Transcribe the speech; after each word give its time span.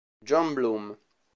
John 0.25 0.55
Bloom 0.55 0.97